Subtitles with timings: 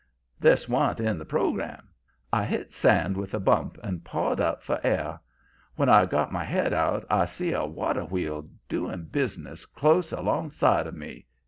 [0.39, 1.89] "This wa'n't in the program.
[2.33, 5.19] I hit sand with a bump and pawed up for air.
[5.75, 10.49] When I got my head out I see a water wheel doing business close along
[10.49, 11.27] side of me.